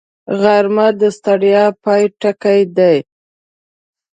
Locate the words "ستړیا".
1.17-1.65